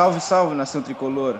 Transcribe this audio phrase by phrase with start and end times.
[0.00, 1.38] Salve, salve, nação tricolor.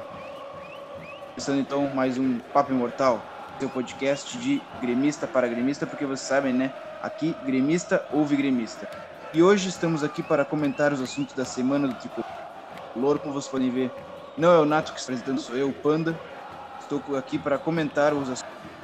[1.30, 3.18] Começando então mais um Papo Imortal,
[3.58, 6.70] seu podcast de gremista para gremista, porque vocês sabem, né?
[7.02, 8.86] Aqui, gremista ouve gremista.
[9.32, 13.18] E hoje estamos aqui para comentar os assuntos da semana do tricolor.
[13.20, 13.90] Como vocês podem ver,
[14.36, 16.14] não é o Nato que está apresentando, sou eu, o Panda.
[16.80, 18.28] Estou aqui para comentar os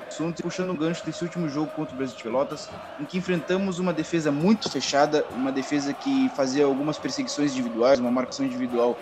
[0.08, 3.78] assuntos, puxando um gancho desse último jogo contra o Brasil de Pelotas, em que enfrentamos
[3.78, 8.96] uma defesa muito fechada, uma defesa que fazia algumas perseguições individuais, uma marcação individual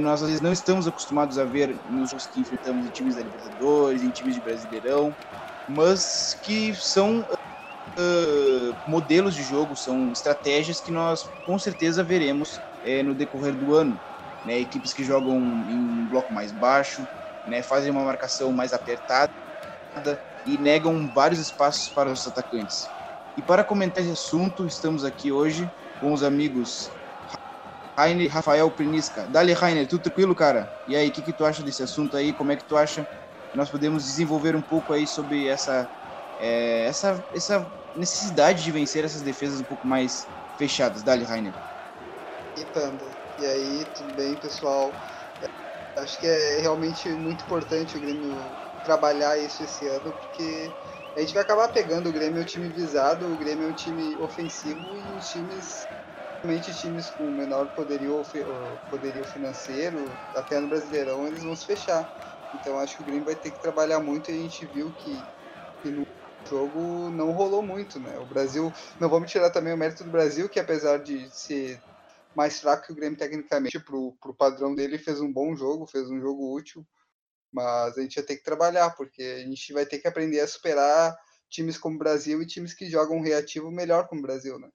[0.00, 3.22] nós às vezes não estamos acostumados a ver nos jogos que enfrentamos em times da
[3.22, 5.14] Libertadores, em times de Brasileirão,
[5.68, 13.02] mas que são uh, modelos de jogo, são estratégias que nós com certeza veremos uh,
[13.04, 14.00] no decorrer do ano.
[14.44, 14.60] Né?
[14.60, 17.06] Equipes que jogam em um bloco mais baixo,
[17.46, 17.62] né?
[17.62, 19.30] fazem uma marcação mais apertada
[20.46, 22.88] e negam vários espaços para os atacantes.
[23.36, 25.70] E para comentar esse assunto, estamos aqui hoje
[26.00, 26.90] com os amigos
[27.98, 29.28] Rainer Rafael Prinisca.
[29.28, 30.74] Dali, Rainer, tudo tranquilo, cara?
[30.86, 32.32] E aí, o que, que tu acha desse assunto aí?
[32.32, 33.04] Como é que tu acha
[33.50, 35.90] que nós podemos desenvolver um pouco aí sobre essa,
[36.36, 41.02] é, essa, essa necessidade de vencer essas defesas um pouco mais fechadas?
[41.02, 41.56] Dali, Rainer.
[42.56, 44.98] E Panda, e aí, tudo bem, pessoal?
[45.96, 50.76] Acho que é realmente muito importante o Grêmio trabalhar isso esse ano, porque
[51.16, 53.74] a gente vai acabar pegando o Grêmio é um time visado, o Grêmio é um
[53.74, 55.88] time ofensivo e os times
[56.44, 58.20] Realmente times com menor poderio,
[58.88, 62.10] poderio financeiro, até no Brasileirão, eles vão se fechar.
[62.52, 65.30] Então acho que o Grêmio vai ter que trabalhar muito e a gente viu que,
[65.80, 66.02] que no
[66.48, 68.18] jogo não rolou muito, né?
[68.18, 71.80] O Brasil, não vamos tirar também o mérito do Brasil, que apesar de ser
[72.34, 76.10] mais fraco que o Grêmio tecnicamente, pro, pro padrão dele, fez um bom jogo, fez
[76.10, 76.84] um jogo útil,
[77.52, 80.48] mas a gente vai ter que trabalhar, porque a gente vai ter que aprender a
[80.48, 81.16] superar
[81.48, 84.68] times como o Brasil e times que jogam reativo melhor como o Brasil, né?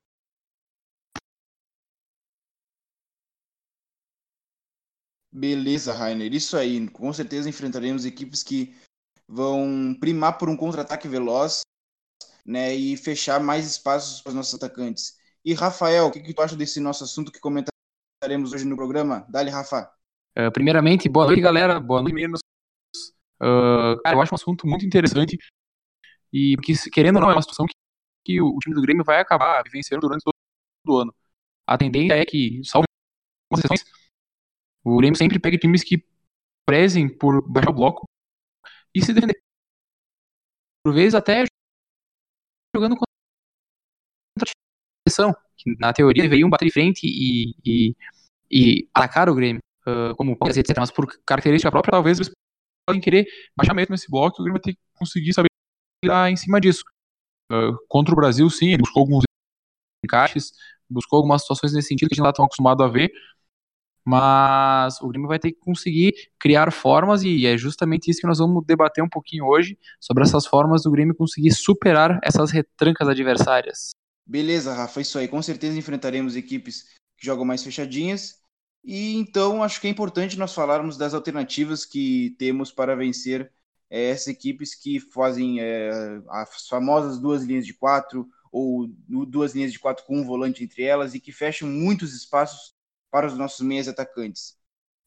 [5.38, 6.34] Beleza, Rainer.
[6.34, 6.90] Isso aí.
[6.90, 8.76] Com certeza enfrentaremos equipes que
[9.28, 11.62] vão primar por um contra-ataque veloz
[12.44, 15.16] né, e fechar mais espaços para os nossos atacantes.
[15.46, 19.28] E Rafael, o que, que tu acha desse nosso assunto que comentaremos hoje no programa?
[19.30, 19.92] Dale, Rafa.
[20.36, 21.80] Uh, primeiramente, boa noite, galera.
[21.80, 22.40] Boa noite, meninos.
[23.40, 25.38] Uh, cara, eu acho um assunto muito interessante
[26.34, 27.76] e que, querendo ou não, é uma situação que,
[28.26, 30.34] que o, time do Grêmio vai acabar vivenciando durante todo
[30.88, 31.16] o ano.
[31.68, 32.88] A tendência é que, salvo
[33.54, 33.86] exceções,
[34.88, 36.04] o Grêmio sempre pega times que
[36.66, 38.06] prezem por baixar o bloco
[38.94, 39.40] e se defender.
[40.84, 41.44] Por vezes até
[42.76, 43.06] jogando contra
[44.42, 47.96] a seleção, que na teoria deveriam bater de frente e, e,
[48.50, 50.78] e atacar o Grêmio, uh, como Palmeiras, etc.
[50.78, 52.32] Mas por característica própria, talvez eles
[52.88, 55.50] podem querer baixar mesmo esse bloco e o Grêmio ter que conseguir saber
[56.06, 56.84] lá em cima disso.
[57.52, 59.24] Uh, contra o Brasil, sim, ele buscou alguns
[60.04, 60.52] encaixes,
[60.90, 63.12] buscou algumas situações nesse sentido que a gente não está tão acostumado a ver,
[64.08, 68.38] mas o Grêmio vai ter que conseguir criar formas e é justamente isso que nós
[68.38, 73.90] vamos debater um pouquinho hoje sobre essas formas do Grêmio conseguir superar essas retrancas adversárias.
[74.26, 75.28] Beleza, Rafa, isso aí.
[75.28, 76.84] Com certeza enfrentaremos equipes
[77.18, 78.36] que jogam mais fechadinhas.
[78.82, 83.52] E então acho que é importante nós falarmos das alternativas que temos para vencer
[83.90, 85.92] é, essas equipes que fazem é,
[86.30, 88.88] as famosas duas linhas de quatro ou
[89.28, 92.77] duas linhas de quatro com um volante entre elas e que fecham muitos espaços
[93.12, 94.58] para os nossos meias atacantes.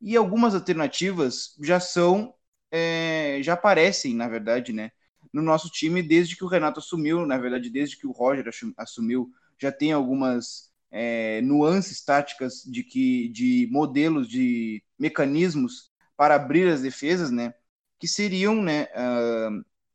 [0.00, 2.34] E algumas alternativas já são,
[2.70, 4.90] é, já aparecem, na verdade, né,
[5.32, 9.30] no nosso time desde que o Renato assumiu, na verdade, desde que o Roger assumiu,
[9.58, 16.82] já tem algumas é, nuances táticas de que de modelos de mecanismos para abrir as
[16.82, 17.54] defesas, né,
[17.98, 18.88] que seriam, né,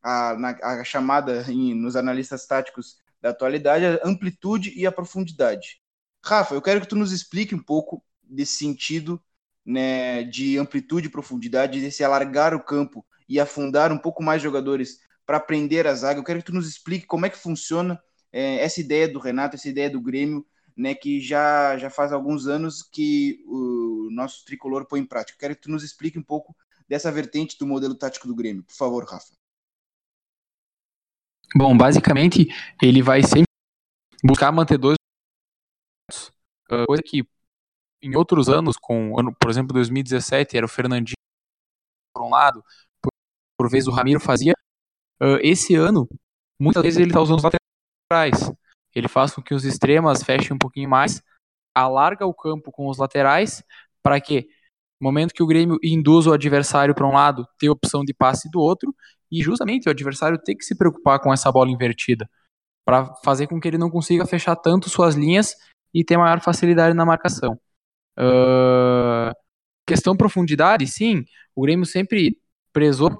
[0.01, 5.81] a, a, a chamada em, nos analistas táticos da atualidade a amplitude e a profundidade.
[6.25, 9.21] Rafa, eu quero que tu nos explique um pouco desse sentido
[9.63, 14.99] né, de amplitude e profundidade, desse alargar o campo e afundar um pouco mais jogadores
[15.23, 16.19] para prender a zaga.
[16.19, 17.99] Eu quero que tu nos explique como é que funciona
[18.31, 20.43] é, essa ideia do Renato, essa ideia do Grêmio,
[20.75, 25.35] né, que já, já faz alguns anos que o nosso tricolor põe em prática.
[25.35, 26.55] Eu quero que tu nos explique um pouco
[26.89, 28.63] dessa vertente do modelo tático do Grêmio.
[28.63, 29.33] Por favor, Rafa.
[31.55, 32.47] Bom, basicamente,
[32.81, 33.45] ele vai sempre
[34.23, 34.97] buscar manter dois
[36.67, 37.23] coisa que
[38.01, 41.15] em outros anos, com, por exemplo, 2017, era o Fernandinho
[42.13, 42.63] por um lado,
[43.01, 43.09] por,
[43.57, 44.53] por vezes o Ramiro fazia.
[45.21, 46.07] Uh, esse ano,
[46.59, 48.51] muitas vezes ele está usando os laterais.
[48.93, 51.21] Ele faz com que os extremas fechem um pouquinho mais,
[51.73, 53.63] alarga o campo com os laterais,
[54.01, 54.47] para que,
[55.01, 58.49] no momento que o Grêmio induz o adversário para um lado, ter opção de passe
[58.49, 58.95] do outro,
[59.31, 62.29] e justamente o adversário tem que se preocupar com essa bola invertida,
[62.85, 65.55] para fazer com que ele não consiga fechar tanto suas linhas
[65.95, 67.53] e ter maior facilidade na marcação.
[68.19, 69.33] Uh,
[69.87, 71.23] questão profundidade, sim,
[71.55, 72.37] o Grêmio sempre
[72.73, 73.17] prezou,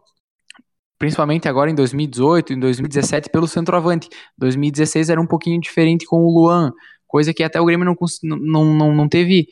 [1.00, 4.10] principalmente agora em 2018, em 2017, pelo centroavante.
[4.38, 6.74] 2016 era um pouquinho diferente com o Luan,
[7.08, 9.48] coisa que até o Grêmio não, não, não, não teve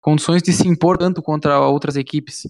[0.00, 2.48] condições de se impor tanto contra outras equipes.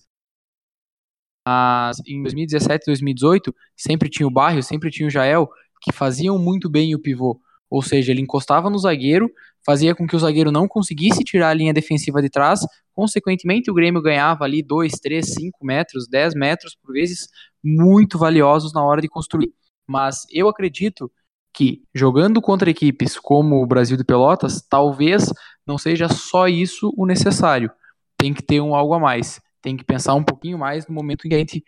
[1.45, 5.49] Mas em 2017 2018, sempre tinha o Barrio, sempre tinha o Jael,
[5.83, 7.41] que faziam muito bem o pivô.
[7.73, 9.31] Ou seja, ele encostava no zagueiro,
[9.65, 12.61] fazia com que o zagueiro não conseguisse tirar a linha defensiva de trás,
[12.93, 17.29] consequentemente o Grêmio ganhava ali 2, 3, 5 metros, 10 metros, por vezes,
[17.65, 19.55] muito valiosos na hora de construir.
[19.87, 21.11] Mas eu acredito
[21.51, 25.33] que jogando contra equipes como o Brasil de Pelotas, talvez
[25.67, 27.71] não seja só isso o necessário.
[28.19, 29.41] Tem que ter um algo a mais.
[29.63, 31.65] Tem que pensar um pouquinho mais no momento em que a gente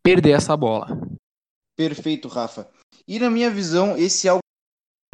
[0.00, 0.96] perder essa bola.
[1.76, 2.70] Perfeito, Rafa.
[3.08, 4.43] E na minha visão, esse algo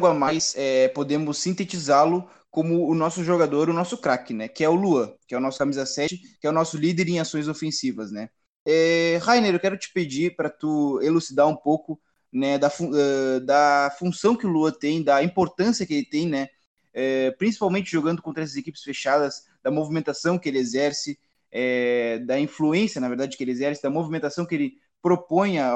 [0.05, 4.47] a mais é, podemos sintetizá-lo como o nosso jogador, o nosso craque, né?
[4.47, 7.07] Que é o Luan, que é o nosso camisa 7, que é o nosso líder
[7.07, 8.29] em ações ofensivas, né?
[8.65, 11.99] É, Rainer, eu quero te pedir para tu elucidar um pouco
[12.31, 16.47] né, da, uh, da função que o Lua tem, da importância que ele tem, né,
[16.93, 21.19] é, principalmente jogando contra essas equipes fechadas, da movimentação que ele exerce,
[21.51, 25.75] é, da influência, na verdade, que ele exerce, da movimentação que ele propõe à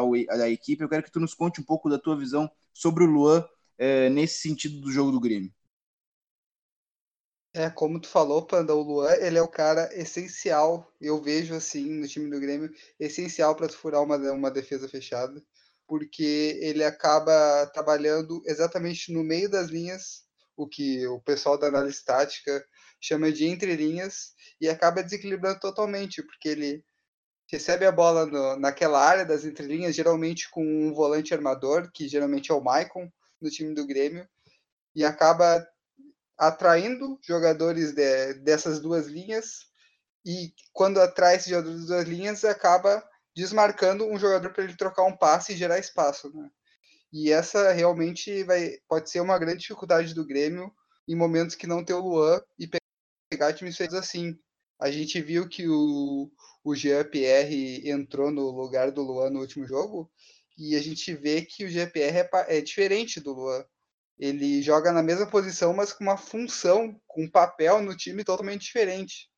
[0.50, 0.84] equipe.
[0.84, 3.46] Eu quero que tu nos conte um pouco da tua visão sobre o Luan
[3.78, 5.54] é, nesse sentido do jogo do Grêmio.
[7.54, 11.86] É, como tu falou, Panda, o Luan, ele é o cara essencial, eu vejo assim,
[11.86, 12.70] no time do Grêmio,
[13.00, 15.42] essencial para tu furar uma, uma defesa fechada
[15.88, 20.24] porque ele acaba trabalhando exatamente no meio das linhas,
[20.56, 22.66] o que o pessoal da análise tática
[23.00, 26.84] chama de entrelinhas, e acaba desequilibrando totalmente, porque ele
[27.52, 32.52] recebe a bola no, naquela área das entrelinhas, geralmente com um volante armador, que geralmente
[32.52, 34.28] é o Maicon, no time do Grêmio,
[34.96, 35.66] e acaba
[36.38, 39.66] atraindo jogadores de, dessas duas linhas,
[40.26, 45.04] e quando atrai esses jogadores das duas linhas, acaba desmarcando um jogador para ele trocar
[45.04, 46.50] um passe e gerar espaço, né?
[47.14, 50.74] E essa realmente vai, pode ser uma grande dificuldade do Grêmio
[51.08, 52.70] em momentos que não tem o Luan e
[53.30, 54.38] pegar times feitos assim.
[54.80, 56.30] A gente viu que o,
[56.64, 60.12] o Jean-Pierre entrou no lugar do Luan no último jogo
[60.58, 63.66] e a gente vê que o Jean-Pierre é, é diferente do Luan.
[64.18, 68.64] Ele joga na mesma posição, mas com uma função, com um papel no time totalmente
[68.64, 69.30] diferente.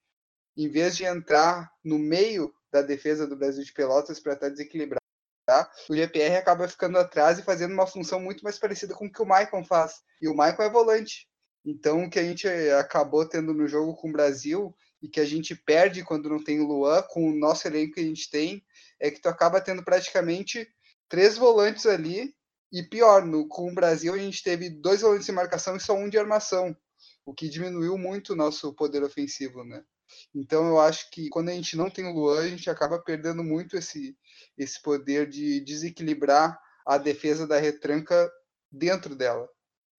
[0.55, 5.01] Em vez de entrar no meio da defesa do Brasil de Pelotas para estar desequilibrado.
[5.45, 5.71] Tá?
[5.89, 9.21] O GPR acaba ficando atrás e fazendo uma função muito mais parecida com o que
[9.21, 10.01] o Maicon faz.
[10.21, 11.27] E o Maicon é volante.
[11.65, 12.47] Então, o que a gente
[12.79, 16.59] acabou tendo no jogo com o Brasil e que a gente perde quando não tem
[16.59, 18.63] o Luan, com o nosso elenco que a gente tem,
[18.99, 20.67] é que tu acaba tendo praticamente
[21.09, 22.33] três volantes ali.
[22.71, 25.93] E pior, no, com o Brasil a gente teve dois volantes de marcação e só
[25.93, 26.75] um de armação,
[27.25, 29.83] o que diminuiu muito o nosso poder ofensivo, né?
[30.35, 33.43] Então eu acho que quando a gente não tem o Luan, a gente acaba perdendo
[33.43, 34.17] muito esse,
[34.57, 38.31] esse poder de desequilibrar a defesa da retranca
[38.71, 39.47] dentro dela.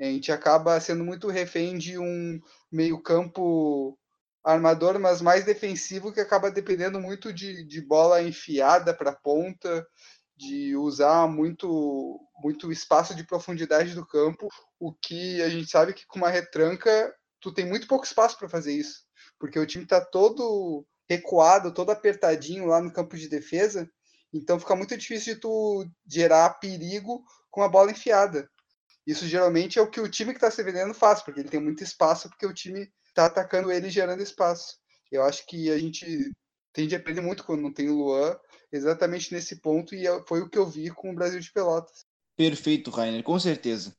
[0.00, 2.40] A gente acaba sendo muito refém de um
[2.70, 3.98] meio-campo
[4.44, 9.86] armador, mas mais defensivo, que acaba dependendo muito de, de bola enfiada para ponta,
[10.38, 16.06] de usar muito, muito espaço de profundidade do campo, o que a gente sabe que
[16.06, 20.00] com uma retranca tu tem muito pouco espaço para fazer isso porque o time está
[20.00, 23.88] todo recuado, todo apertadinho lá no campo de defesa,
[24.32, 28.50] então fica muito difícil de tu gerar perigo com a bola enfiada.
[29.06, 31.60] Isso geralmente é o que o time que está se vendendo faz, porque ele tem
[31.60, 34.76] muito espaço, porque o time está atacando ele gerando espaço.
[35.10, 36.30] Eu acho que a gente
[36.72, 38.36] tende a aprender muito quando não tem o Luan,
[38.72, 42.06] exatamente nesse ponto, e é, foi o que eu vi com o Brasil de Pelotas.
[42.36, 43.96] Perfeito, Rainer, com certeza.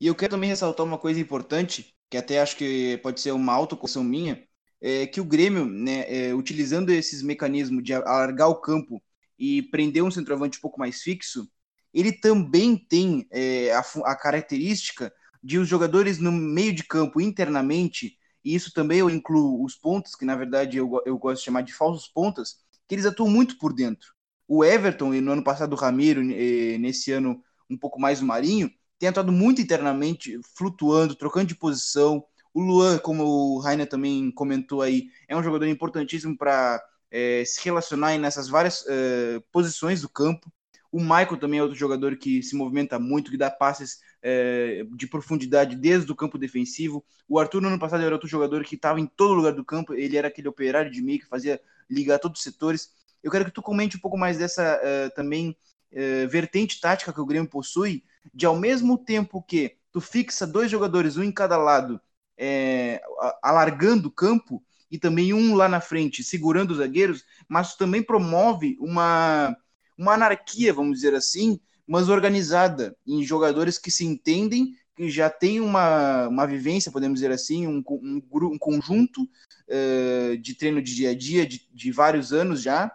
[0.00, 3.52] E eu quero também ressaltar uma coisa importante, que até acho que pode ser uma
[3.52, 4.46] autocorreção minha,
[4.80, 9.02] é que o Grêmio, né, é, utilizando esses mecanismos de alargar o campo
[9.38, 11.48] e prender um centroavante um pouco mais fixo,
[11.94, 18.16] ele também tem é, a, a, característica de os jogadores no meio de campo internamente,
[18.44, 21.62] e isso também eu incluo os pontos, que na verdade eu, eu gosto de chamar
[21.62, 22.58] de falsos pontas,
[22.88, 24.12] que eles atuam muito por dentro.
[24.46, 29.08] O Everton, no ano passado o Ramiro, nesse ano um pouco mais o Marinho, tem
[29.08, 32.24] atuado muito internamente, flutuando, trocando de posição.
[32.52, 37.64] O Luan, como o Rainer também comentou aí, é um jogador importantíssimo para é, se
[37.64, 40.52] relacionar nessas várias é, posições do campo.
[40.90, 45.06] O Michael também é outro jogador que se movimenta muito, que dá passes é, de
[45.06, 47.04] profundidade desde o campo defensivo.
[47.28, 49.94] O Arthur, no ano passado, era outro jogador que estava em todo lugar do campo.
[49.94, 51.60] Ele era aquele operário de meio que fazia
[51.90, 52.90] ligar todos os setores.
[53.22, 55.56] Eu quero que tu comente um pouco mais dessa uh, também
[55.92, 60.70] uh, vertente tática que o Grêmio possui, de ao mesmo tempo que tu fixa dois
[60.70, 62.00] jogadores, um em cada lado,
[62.36, 63.00] é,
[63.42, 64.62] alargando o campo,
[64.92, 69.56] e também um lá na frente segurando os zagueiros, mas também promove uma,
[69.96, 75.60] uma anarquia, vamos dizer assim, mas organizada, em jogadores que se entendem, que já têm
[75.60, 81.10] uma, uma vivência, podemos dizer assim, um, um, um conjunto uh, de treino de dia
[81.10, 82.94] a dia, de, de vários anos já,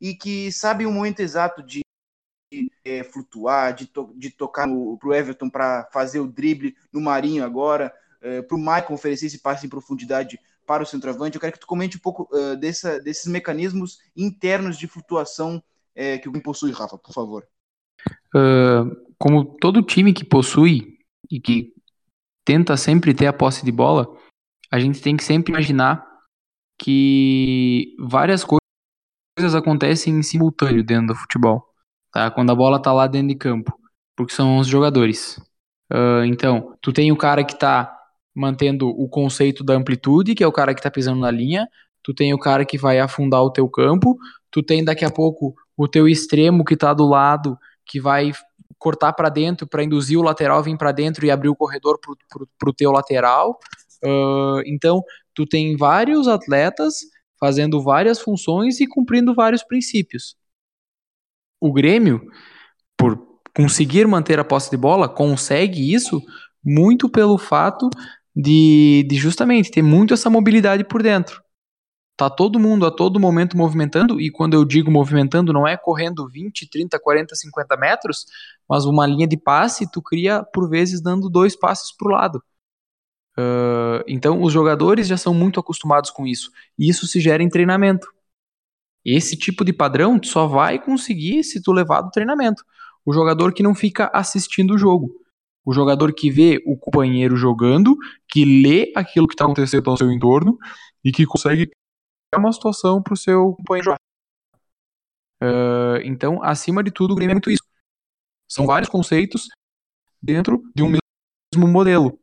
[0.00, 1.80] e que sabem o momento exato de
[2.84, 7.44] é, flutuar, de, to de tocar para o Everton para fazer o drible no Marinho
[7.44, 11.36] agora, é, para o Michael oferecer esse passe em profundidade para o centroavante.
[11.36, 15.62] Eu quero que tu comente um pouco uh, dessa, desses mecanismos internos de flutuação
[15.94, 17.46] é, que o possui, Rafa, por favor.
[18.34, 20.98] Uh, como todo time que possui
[21.30, 21.72] e que
[22.44, 24.06] tenta sempre ter a posse de bola,
[24.70, 26.06] a gente tem que sempre imaginar
[26.78, 31.64] que várias coisas acontecem em simultâneo dentro do futebol,
[32.12, 32.30] tá?
[32.30, 33.72] Quando a bola tá lá dentro de campo,
[34.16, 35.38] porque são os jogadores.
[35.92, 37.94] Uh, então, tu tem o cara que tá
[38.34, 41.66] mantendo o conceito da amplitude, que é o cara que tá pisando na linha,
[42.02, 44.16] tu tem o cara que vai afundar o teu campo,
[44.50, 48.32] tu tem daqui a pouco o teu extremo que tá do lado, que vai
[48.78, 52.16] cortar para dentro para induzir o lateral vir para dentro e abrir o corredor pro,
[52.58, 53.58] pro teu lateral.
[54.04, 55.02] Uh, então,
[55.34, 56.94] tu tem vários atletas
[57.40, 60.36] fazendo várias funções e cumprindo vários princípios.
[61.60, 62.22] O Grêmio,
[62.96, 63.20] por
[63.56, 66.22] conseguir manter a posse de bola, consegue isso
[66.64, 67.88] muito pelo fato
[68.34, 71.42] de, de justamente ter muito essa mobilidade por dentro.
[72.18, 76.28] Tá todo mundo a todo momento movimentando, e quando eu digo movimentando, não é correndo
[76.28, 78.26] 20, 30, 40, 50 metros,
[78.68, 82.42] mas uma linha de passe tu cria, por vezes, dando dois passes para o lado.
[83.38, 87.48] Uh, então, os jogadores já são muito acostumados com isso, e isso se gera em
[87.48, 88.08] treinamento.
[89.04, 92.64] Esse tipo de padrão tu só vai conseguir se tu levar do treinamento.
[93.06, 95.14] O jogador que não fica assistindo o jogo
[95.68, 97.94] o jogador que vê o companheiro jogando,
[98.26, 100.56] que lê aquilo que está acontecendo ao seu entorno
[101.04, 101.70] e que consegue
[102.30, 103.94] criar uma situação para o seu companheiro.
[105.42, 107.62] Uh, então, acima de tudo, o Grêmio é muito isso.
[108.48, 109.48] São vários conceitos
[110.22, 112.18] dentro de um mesmo modelo.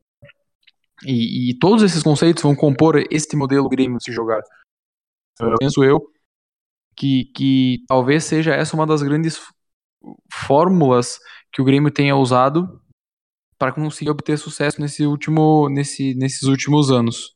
[1.03, 4.41] E, e todos esses conceitos vão compor este modelo Grêmio se jogar.
[5.39, 5.99] Uh, penso eu
[6.95, 9.39] que, que talvez seja essa uma das grandes
[10.31, 11.19] fórmulas
[11.51, 12.81] que o Grêmio tenha usado
[13.57, 17.34] para conseguir obter sucesso nesse último, nesse, nesses últimos anos.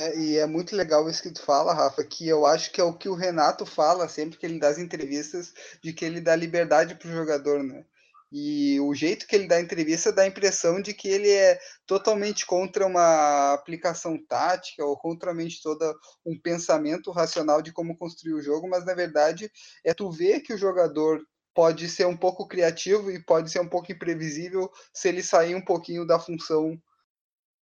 [0.00, 2.84] É, e é muito legal isso que tu fala, Rafa, que eu acho que é
[2.84, 5.52] o que o Renato fala sempre que ele dá as entrevistas,
[5.82, 7.84] de que ele dá liberdade para o jogador, né?
[8.30, 11.58] E o jeito que ele dá a entrevista dá a impressão de que ele é
[11.86, 18.42] totalmente contra uma aplicação tática ou contra todo um pensamento racional de como construir o
[18.42, 19.50] jogo, mas na verdade
[19.82, 21.20] é tu ver que o jogador
[21.54, 25.64] pode ser um pouco criativo e pode ser um pouco imprevisível se ele sair um
[25.64, 26.78] pouquinho da função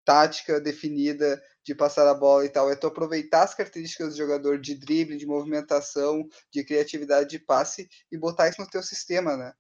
[0.04, 2.70] tática definida de passar a bola e tal.
[2.70, 7.90] É tu aproveitar as características do jogador de drible, de movimentação, de criatividade de passe
[8.12, 9.52] e botar isso no teu sistema, né?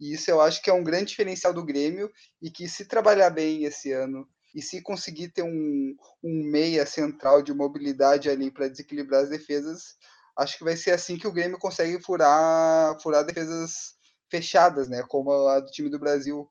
[0.00, 2.10] E isso eu acho que é um grande diferencial do Grêmio
[2.42, 7.40] e que se trabalhar bem esse ano e se conseguir ter um, um meia central
[7.40, 9.96] de mobilidade ali para desequilibrar as defesas,
[10.36, 13.94] acho que vai ser assim que o Grêmio consegue furar, furar defesas
[14.28, 15.04] fechadas, né?
[15.08, 16.50] Como a do time do Brasil.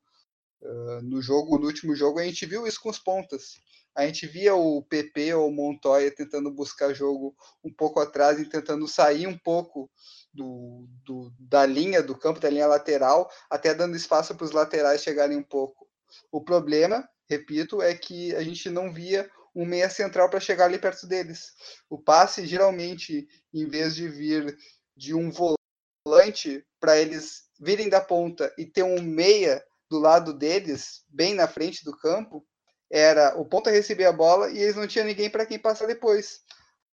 [0.62, 3.60] Uh, no jogo, no último jogo, a gente viu isso com os pontas.
[3.96, 8.46] A gente via o PP ou o Montoya tentando buscar jogo um pouco atrás e
[8.46, 9.92] tentando sair um pouco
[10.34, 15.04] do, do, da linha do campo, da linha lateral, até dando espaço para os laterais
[15.04, 15.88] chegarem um pouco.
[16.32, 20.80] O problema, repito, é que a gente não via um meia central para chegar ali
[20.80, 21.52] perto deles.
[21.90, 24.58] O passe, geralmente, em vez de vir
[24.96, 31.04] de um volante para eles virem da ponta e ter um meia do lado deles,
[31.10, 32.46] bem na frente do campo,
[32.92, 36.42] era o ponta receber a bola e eles não tinham ninguém para quem passar depois.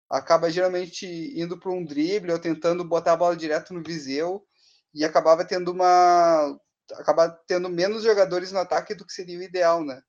[0.09, 1.07] Acaba geralmente
[1.38, 4.47] indo para um drible ou tentando botar a bola direto no Viseu
[4.95, 6.59] e acabava tendo uma
[6.95, 10.00] acaba tendo menos jogadores no ataque do que seria o ideal, né?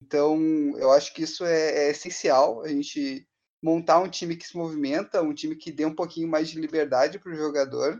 [0.00, 0.38] Então,
[0.78, 3.26] eu acho que isso é, é essencial, a gente
[3.62, 7.18] montar um time que se movimenta, um time que dê um pouquinho mais de liberdade
[7.18, 7.98] para o jogador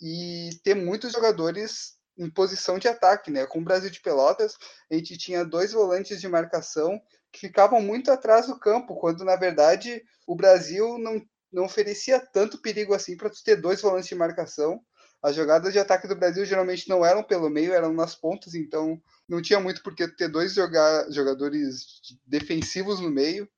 [0.00, 3.46] e ter muitos jogadores em posição de ataque, né?
[3.46, 4.54] Com o Brasil de Pelotas,
[4.90, 7.00] a gente tinha dois volantes de marcação
[7.32, 12.60] que ficavam muito atrás do campo, quando na verdade o Brasil não, não oferecia tanto
[12.60, 14.78] perigo assim para ter dois volantes de marcação.
[15.22, 19.00] As jogadas de ataque do Brasil geralmente não eram pelo meio, eram nas pontas, então
[19.26, 23.48] não tinha muito porque ter dois jogadores defensivos no meio.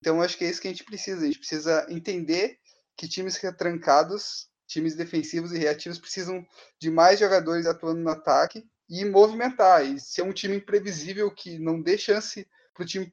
[0.00, 1.22] Então acho que é isso que a gente precisa.
[1.22, 2.58] A gente precisa entender
[2.96, 6.44] que times retrancados, times defensivos e reativos precisam
[6.78, 9.84] de mais jogadores atuando no ataque e movimentar.
[9.84, 13.10] E ser um time imprevisível que não dê chance para o time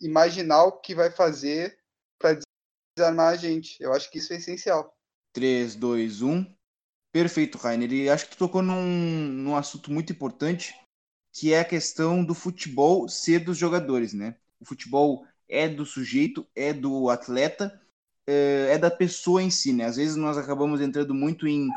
[0.00, 1.78] imaginar o que vai fazer
[2.18, 2.38] para
[2.96, 3.82] desarmar a gente.
[3.82, 4.96] Eu acho que isso é essencial.
[5.32, 6.54] 3, 2, 1.
[7.12, 7.92] Perfeito, Rainer.
[7.92, 10.74] E acho que tu tocou num, num assunto muito importante,
[11.32, 14.36] que é a questão do futebol ser dos jogadores, né?
[14.60, 17.79] O futebol é do sujeito, é do atleta,
[18.30, 19.84] é, é da pessoa em si, né?
[19.86, 21.68] Às vezes nós acabamos entrando muito em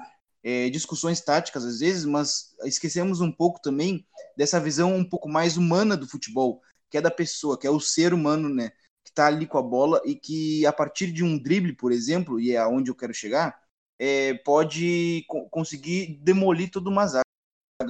[0.44, 4.06] é, discussões táticas, às vezes, mas esquecemos um pouco também
[4.38, 7.80] dessa visão um pouco mais humana do futebol, que é da pessoa, que é o
[7.80, 8.72] ser humano, né?
[9.04, 12.40] Que tá ali com a bola e que a partir de um drible, por exemplo,
[12.40, 13.60] e é aonde eu quero chegar,
[13.98, 17.24] é, pode co conseguir demolir toda uma zaga,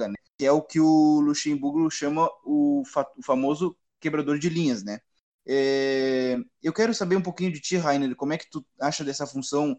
[0.08, 0.14] né?
[0.38, 5.00] Que é o que o Luxemburgo chama o, fa o famoso quebrador de linhas, né?
[5.46, 9.26] É, eu quero saber um pouquinho de ti, Rainer, como é que tu acha dessa
[9.26, 9.78] função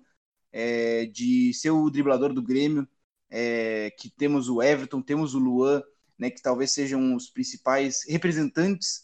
[0.51, 2.88] é, de ser o driblador do Grêmio,
[3.29, 5.81] é, que temos o Everton, temos o Luan,
[6.17, 9.03] né, que talvez sejam os principais representantes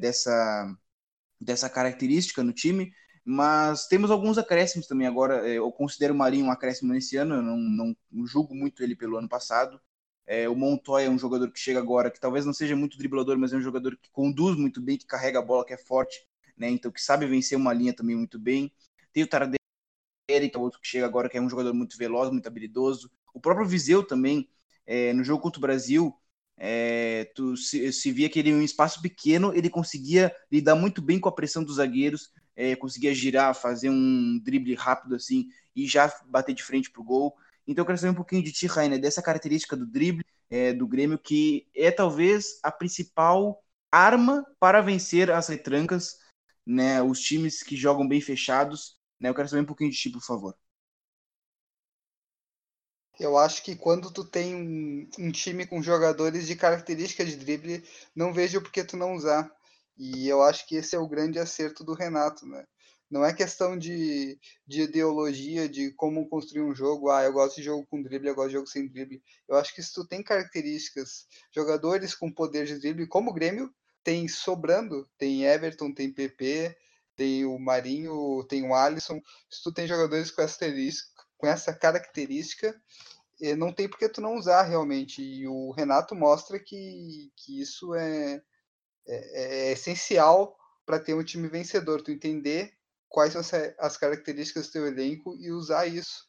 [0.00, 0.74] dessa,
[1.38, 2.90] dessa característica no time,
[3.24, 5.46] mas temos alguns acréscimos também agora.
[5.48, 9.16] Eu considero o Marinho um acréscimo nesse ano, eu não, não julgo muito ele pelo
[9.18, 9.80] ano passado.
[10.26, 13.38] É, o Montoya é um jogador que chega agora, que talvez não seja muito driblador,
[13.38, 16.26] mas é um jogador que conduz muito bem, que carrega a bola, que é forte,
[16.56, 16.68] né?
[16.68, 18.72] Então que sabe vencer uma linha também muito bem.
[19.12, 19.58] Tem o Tardelli,
[20.26, 23.10] que é outro que chega agora, que é um jogador muito veloz, muito habilidoso.
[23.32, 24.48] O próprio Viseu também,
[24.84, 26.12] é, no jogo contra o Brasil,
[26.56, 31.02] é, tu se, se, via que ele em um espaço pequeno ele conseguia lidar muito
[31.02, 35.86] bem com a pressão dos zagueiros, é, conseguia girar, fazer um drible rápido assim e
[35.86, 37.36] já bater de frente pro gol.
[37.66, 40.86] Então eu quero saber um pouquinho de ti, Rainer, dessa característica do drible é, do
[40.86, 46.18] Grêmio, que é talvez a principal arma para vencer as retrancas,
[46.64, 48.96] né, os times que jogam bem fechados.
[49.20, 50.56] Né, eu quero saber um pouquinho de ti, por favor.
[53.18, 57.82] Eu acho que quando tu tem um, um time com jogadores de características de drible,
[58.14, 59.50] não vejo por que tu não usar.
[59.96, 62.64] E eu acho que esse é o grande acerto do Renato, né?
[63.10, 67.10] Não é questão de, de ideologia, de como construir um jogo.
[67.10, 69.22] Ah, eu gosto de jogo com drible, eu gosto de jogo sem drible.
[69.48, 73.72] Eu acho que se tu tem características, jogadores com poder de drible, como o Grêmio
[74.02, 76.76] tem sobrando, tem Everton, tem PP,
[77.16, 79.20] tem o Marinho, tem o Alisson.
[79.50, 80.66] Se tu tem jogadores com essa,
[81.36, 82.80] com essa característica,
[83.56, 85.22] não tem por que tu não usar realmente.
[85.22, 88.42] E o Renato mostra que, que isso é,
[89.06, 92.02] é, é essencial para ter um time vencedor.
[92.02, 92.75] Tu entender
[93.08, 93.42] quais são
[93.78, 96.26] as características do teu elenco e usar isso.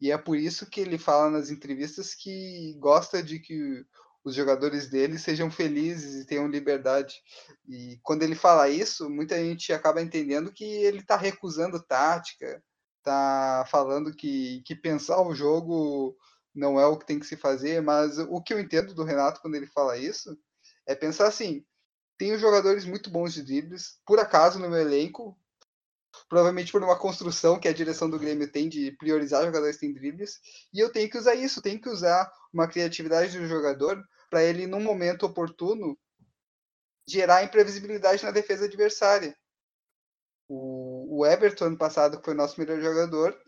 [0.00, 3.84] E é por isso que ele fala nas entrevistas que gosta de que
[4.24, 7.20] os jogadores dele sejam felizes e tenham liberdade.
[7.68, 12.62] E quando ele fala isso, muita gente acaba entendendo que ele está recusando tática,
[12.98, 16.16] está falando que, que pensar o jogo
[16.54, 19.40] não é o que tem que se fazer, mas o que eu entendo do Renato
[19.40, 20.38] quando ele fala isso
[20.86, 21.64] é pensar assim:
[22.16, 25.36] tenho jogadores muito bons de dribles, por acaso no meu elenco,
[26.28, 29.94] provavelmente por uma construção que a direção do Grêmio tem de priorizar jogadores que têm
[29.94, 30.38] dribles,
[30.72, 34.66] e eu tenho que usar isso, tenho que usar uma criatividade do jogador para ele,
[34.66, 35.98] num momento oportuno,
[37.06, 39.36] gerar imprevisibilidade na defesa adversária.
[40.48, 43.38] O, o Everton, ano passado, que foi o nosso melhor jogador,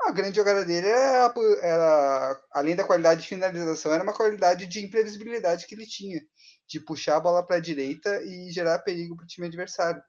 [0.00, 4.84] a grande jogada dele era, era, além da qualidade de finalização, era uma qualidade de
[4.84, 6.20] imprevisibilidade que ele tinha,
[6.68, 10.02] de puxar a bola para a direita e gerar perigo para o time adversário.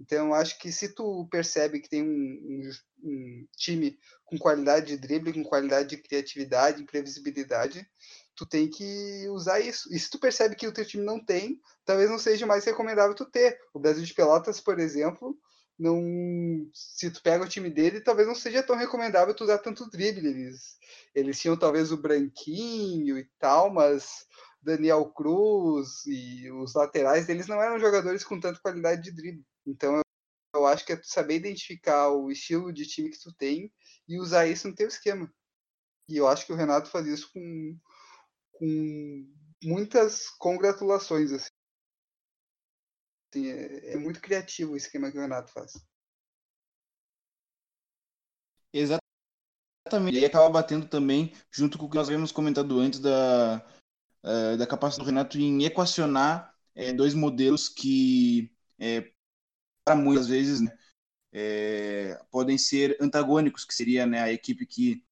[0.00, 2.70] Então, acho que se tu percebe que tem um, um,
[3.02, 7.86] um, time com qualidade de drible, com qualidade de criatividade, imprevisibilidade,
[8.36, 9.92] tu tem que usar isso.
[9.92, 13.14] E se tu percebe que o teu time não tem, talvez não seja mais recomendável
[13.14, 13.58] tu ter.
[13.74, 15.36] O Brasil de Pelotas, por exemplo,
[15.78, 19.88] não, se tu pega o time dele, talvez não seja tão recomendável tu usar tanto
[19.88, 20.28] drible.
[20.28, 20.76] Eles,
[21.14, 24.26] eles tinham talvez o Branquinho e tal, mas
[24.68, 29.44] Daniel Cruz e os laterais deles não eram jogadores com tanta qualidade de drible.
[29.66, 30.00] Então
[30.54, 33.72] eu acho que é saber identificar o estilo de time que tu tem
[34.06, 35.32] e usar isso no teu esquema.
[36.06, 37.78] E eu acho que o Renato faz isso com,
[38.52, 41.32] com muitas congratulações.
[41.32, 41.48] Assim.
[43.34, 45.72] É, é muito criativo o esquema que o Renato faz.
[48.72, 50.18] Exatamente.
[50.18, 53.64] E acaba batendo também, junto com o que nós havíamos comentado antes, da,
[54.28, 59.10] uh, da capacidade do Renato em equacionar é, dois modelos que é,
[59.96, 60.76] muitas vezes né,
[61.32, 65.04] é, podem ser antagônicos, que seria né, a equipe que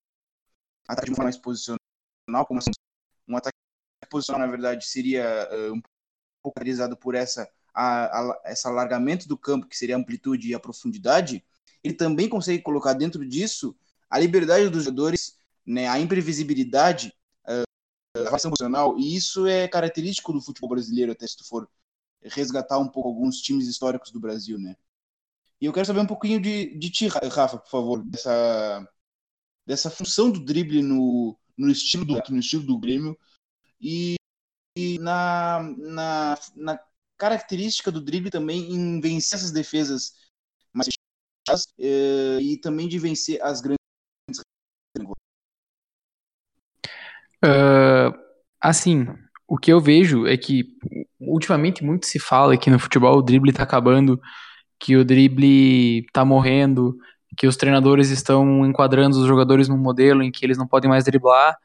[0.86, 1.80] ataca de forma mais posicional,
[2.46, 2.70] como assim,
[3.26, 3.56] um ataque
[4.08, 5.82] posicional, na verdade, seria uh, um
[6.42, 6.60] pouco
[7.00, 11.44] por essa, a, a, essa alargamento do campo, que seria a amplitude e a profundidade,
[11.82, 13.76] ele também consegue colocar dentro disso
[14.08, 17.12] a liberdade dos jogadores, né, a imprevisibilidade,
[18.26, 21.68] a relação posicional, e isso é característico do futebol brasileiro, até se tu for
[22.22, 24.76] resgatar um pouco alguns times históricos do Brasil, né?
[25.60, 28.88] E eu quero saber um pouquinho de, de ti, Rafa, por favor, dessa,
[29.66, 33.18] dessa função do drible no, no estilo do no estilo do Grêmio
[33.80, 34.16] e,
[34.76, 36.80] e na, na, na
[37.16, 40.12] característica do drible também em vencer essas defesas
[40.72, 40.88] mais
[41.48, 43.75] fechadas eh, e também de vencer as grandes.
[47.46, 48.12] Uh,
[48.60, 49.06] assim,
[49.46, 50.64] o que eu vejo é que
[51.20, 54.20] ultimamente muito se fala que no futebol o drible tá acabando,
[54.80, 56.96] que o drible tá morrendo,
[57.36, 61.04] que os treinadores estão enquadrando os jogadores num modelo em que eles não podem mais
[61.04, 61.56] driblar.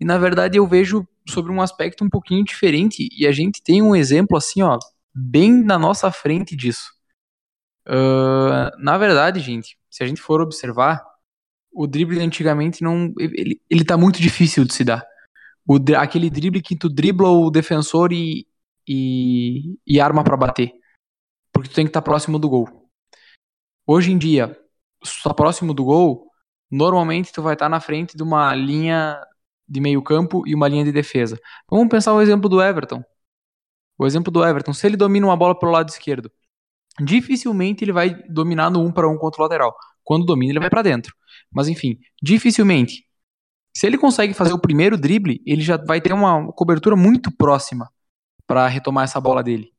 [0.00, 3.80] E na verdade eu vejo sobre um aspecto um pouquinho diferente e a gente tem
[3.80, 4.78] um exemplo assim, ó,
[5.14, 6.90] bem na nossa frente disso.
[7.86, 11.04] Uh, na verdade, gente, se a gente for observar,
[11.72, 15.04] o drible antigamente não, ele, ele tá muito difícil de se dar.
[15.66, 18.46] O, aquele drible que tu dribla o defensor e,
[18.86, 20.72] e, e arma para bater.
[21.52, 22.90] Porque tu tem que estar tá próximo do gol.
[23.86, 24.56] Hoje em dia,
[25.04, 26.30] se tu tá próximo do gol,
[26.70, 29.20] normalmente tu vai estar tá na frente de uma linha
[29.68, 31.38] de meio campo e uma linha de defesa.
[31.70, 33.02] Vamos pensar o exemplo do Everton.
[33.98, 36.30] O exemplo do Everton, se ele domina uma bola pelo lado esquerdo,
[37.00, 39.76] dificilmente ele vai dominar no 1 um para 1 um contra o lateral.
[40.04, 41.14] Quando domina, ele vai para dentro.
[41.50, 43.06] Mas enfim, dificilmente.
[43.74, 47.90] Se ele consegue fazer o primeiro drible, ele já vai ter uma cobertura muito próxima
[48.46, 49.72] para retomar essa bola dele.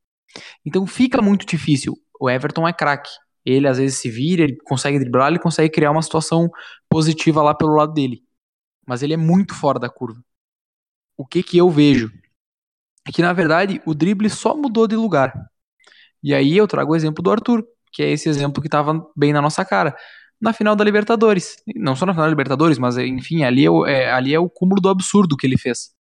[0.66, 1.96] Então fica muito difícil.
[2.20, 3.12] O Everton é craque.
[3.46, 6.50] Ele às vezes se vira, ele consegue driblar, ele consegue criar uma situação
[6.90, 8.24] positiva lá pelo lado dele.
[8.88, 10.24] Mas ele é muito fora da curva.
[11.16, 12.10] O que que eu vejo?
[13.08, 15.34] É que na verdade o drible só mudou de lugar.
[16.24, 19.34] E aí eu trago o exemplo do Arthur, que é esse exemplo que estava bem
[19.34, 19.96] na nossa cara
[20.42, 21.58] na final da Libertadores.
[21.76, 24.50] Não só na final da Libertadores, mas enfim, ali é, o, é, ali é o
[24.50, 25.92] cúmulo do absurdo que ele fez.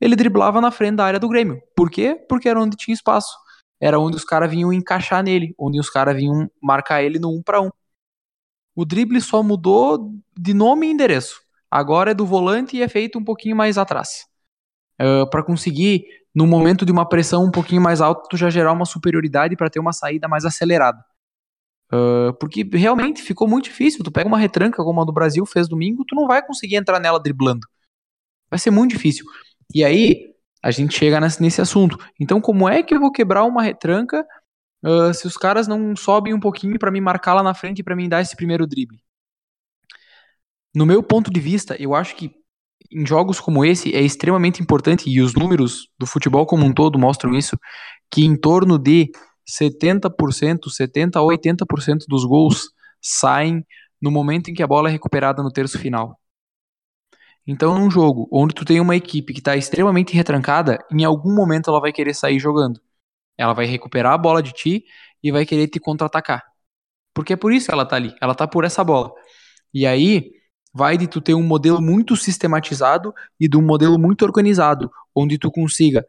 [0.00, 1.60] Ele driblava na frente da área do Grêmio.
[1.76, 2.16] Por quê?
[2.28, 3.36] Porque era onde tinha espaço.
[3.80, 7.42] Era onde os caras vinham encaixar nele, onde os caras vinham marcar ele no um
[7.42, 7.70] para um.
[8.74, 11.40] O drible só mudou de nome e endereço.
[11.70, 14.26] Agora é do volante e é feito um pouquinho mais atrás.
[15.00, 18.72] Uh, para conseguir, no momento de uma pressão um pouquinho mais alta, tu já gerar
[18.72, 21.02] uma superioridade para ter uma saída mais acelerada.
[21.92, 24.04] Uh, porque realmente ficou muito difícil.
[24.04, 27.00] Tu pega uma retranca como a do Brasil fez domingo, tu não vai conseguir entrar
[27.00, 27.66] nela driblando.
[28.48, 29.24] Vai ser muito difícil.
[29.74, 31.98] E aí, a gente chega nesse, nesse assunto.
[32.18, 34.26] Então, como é que eu vou quebrar uma retranca
[34.84, 37.82] uh, se os caras não sobem um pouquinho para me marcar lá na frente e
[37.82, 38.98] para mim dar esse primeiro drible?
[40.74, 42.32] No meu ponto de vista, eu acho que
[42.92, 46.98] em jogos como esse é extremamente importante, e os números do futebol como um todo
[46.98, 47.58] mostram isso,
[48.10, 49.10] que em torno de
[49.50, 53.64] 70%, 70% a 80% dos gols saem
[54.00, 56.18] no momento em que a bola é recuperada no terço final.
[57.46, 61.70] Então, num jogo onde tu tem uma equipe que está extremamente retrancada, em algum momento
[61.70, 62.80] ela vai querer sair jogando.
[63.36, 64.84] Ela vai recuperar a bola de ti
[65.22, 66.44] e vai querer te contra-atacar.
[67.14, 68.14] Porque é por isso que ela tá ali.
[68.20, 69.12] Ela tá por essa bola.
[69.74, 70.30] E aí,
[70.72, 75.38] vai de tu ter um modelo muito sistematizado e de um modelo muito organizado, onde
[75.38, 76.06] tu consiga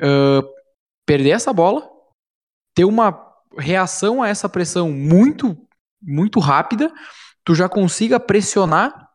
[0.00, 0.48] uh,
[1.04, 1.88] perder essa bola,
[2.78, 3.12] ter uma
[3.58, 5.58] reação a essa pressão muito,
[6.00, 6.92] muito rápida,
[7.44, 9.08] tu já consiga pressionar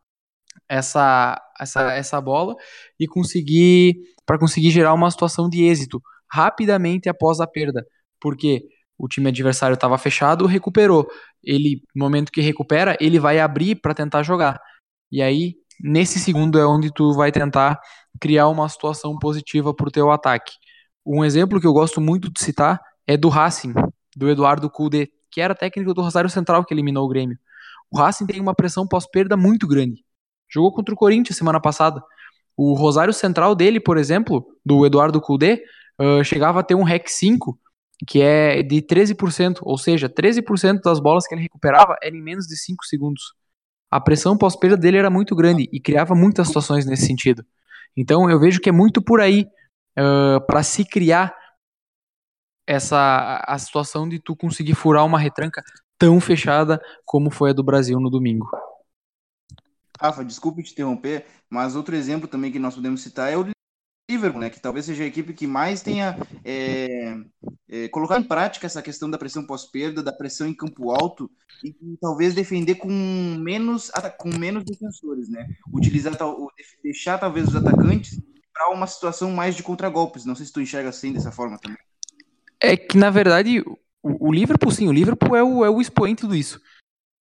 [0.68, 2.54] essa, essa, essa bola
[3.00, 3.94] e conseguir
[4.26, 5.98] para conseguir gerar uma situação de êxito
[6.30, 7.82] rapidamente após a perda,
[8.20, 8.60] porque
[8.98, 11.08] o time adversário estava fechado, recuperou.
[11.42, 14.60] Ele, no momento que recupera, ele vai abrir para tentar jogar.
[15.10, 17.80] E aí, nesse segundo é onde tu vai tentar
[18.20, 20.52] criar uma situação positiva para o teu ataque.
[21.06, 23.74] Um exemplo que eu gosto muito de citar é do Racing,
[24.16, 27.38] do Eduardo Cudê, que era técnico do Rosário Central que eliminou o Grêmio.
[27.90, 30.04] O Racing tem uma pressão pós-perda muito grande.
[30.50, 32.02] Jogou contra o Corinthians semana passada.
[32.56, 35.62] O Rosário Central dele, por exemplo, do Eduardo Cudê,
[36.00, 37.58] uh, chegava a ter um REC 5,
[38.06, 42.46] que é de 13%, ou seja, 13% das bolas que ele recuperava era em menos
[42.46, 43.34] de 5 segundos.
[43.90, 47.44] A pressão pós-perda dele era muito grande e criava muitas situações nesse sentido.
[47.96, 49.46] Então eu vejo que é muito por aí
[49.98, 51.34] uh, para se criar
[52.66, 55.62] essa a situação de tu conseguir furar uma retranca
[55.98, 58.48] tão fechada como foi a do Brasil no domingo.
[60.00, 63.46] Rafa, desculpe te interromper, mas outro exemplo também que nós podemos citar é o
[64.10, 67.16] Liverpool, né, que talvez seja a equipe que mais tenha é,
[67.68, 71.30] é, colocado em prática essa questão da pressão pós-perda, da pressão em campo alto
[71.64, 75.48] e, talvez defender com menos com menos defensores, né?
[75.72, 76.12] Utilizar
[76.82, 78.20] deixar talvez os atacantes
[78.52, 80.26] para uma situação mais de contragolpes.
[80.26, 81.78] Não sei se tu enxerga assim dessa forma também.
[82.64, 86.26] É que, na verdade, o, o Liverpool, sim, o Liverpool é o, é o expoente
[86.26, 86.58] disso.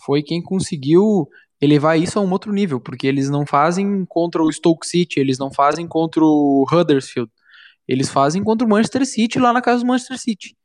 [0.01, 1.27] Foi quem conseguiu
[1.59, 5.37] elevar isso a um outro nível, porque eles não fazem contra o Stoke City, eles
[5.37, 7.29] não fazem contra o Huddersfield,
[7.87, 10.55] Eles fazem contra o Manchester City lá na casa do Manchester City.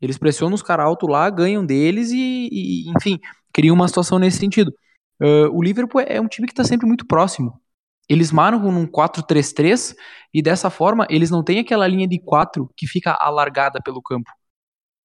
[0.00, 3.18] Eles pressionam os caras alto lá, ganham deles e, e, enfim,
[3.52, 4.72] criam uma situação nesse sentido.
[5.20, 7.60] Uh, o Liverpool é um time que está sempre muito próximo.
[8.08, 9.94] Eles marcam num 4-3-3
[10.32, 14.30] e dessa forma eles não têm aquela linha de 4 que fica alargada pelo campo.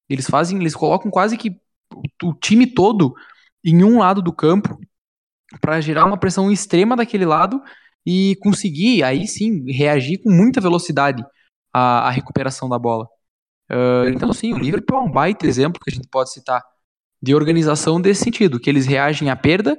[0.08, 1.56] Eles fazem, eles colocam quase que
[2.22, 3.14] o time todo
[3.64, 4.78] em um lado do campo
[5.60, 7.62] para gerar uma pressão extrema daquele lado
[8.04, 11.24] e conseguir aí sim reagir com muita velocidade
[11.72, 13.06] à, à recuperação da bola.
[13.70, 16.62] Uh, então sim, o Liverpool é um baita exemplo que a gente pode citar
[17.22, 19.78] de organização desse sentido, que eles reagem à perda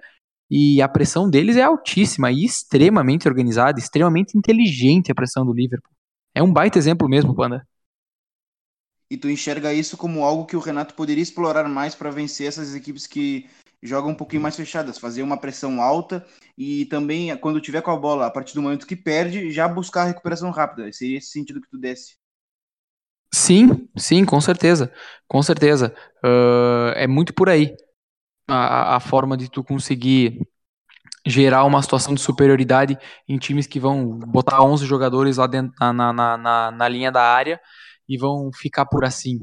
[0.53, 5.89] e a pressão deles é altíssima e extremamente organizada, extremamente inteligente a pressão do Liverpool.
[6.35, 7.65] É um baita exemplo mesmo, Panda.
[9.09, 12.75] E tu enxerga isso como algo que o Renato poderia explorar mais para vencer essas
[12.75, 13.49] equipes que
[13.81, 16.25] jogam um pouquinho mais fechadas, fazer uma pressão alta
[16.57, 20.01] e também, quando tiver com a bola, a partir do momento que perde, já buscar
[20.01, 20.91] a recuperação rápida.
[20.91, 22.17] Seria esse sentido que tu desse.
[23.33, 24.91] Sim, sim, com certeza.
[25.29, 25.95] Com certeza.
[26.23, 27.73] Uh, é muito por aí
[28.53, 30.39] a, a forma de tu conseguir
[31.25, 35.93] gerar uma situação de superioridade em times que vão botar 11 jogadores lá dentro na,
[35.93, 37.59] na, na, na linha da área
[38.09, 39.39] e vão ficar por assim.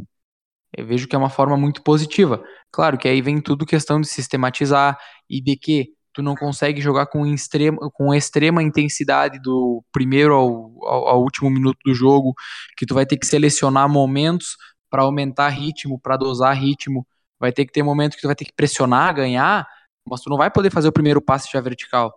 [0.77, 2.43] Eu vejo que é uma forma muito positiva.
[2.71, 4.99] Claro que aí vem tudo questão de sistematizar
[5.31, 10.85] e de que tu não consegue jogar com extrema, com extrema intensidade do primeiro ao,
[10.85, 12.35] ao, ao último minuto do jogo,
[12.77, 14.57] que tu vai ter que selecionar momentos
[14.91, 17.07] para aumentar ritmo, para dosar ritmo
[17.41, 19.69] Vai ter que ter momentos que tu vai ter que pressionar, ganhar,
[20.09, 22.13] mas tu não vai poder fazer o primeiro passe já vertical.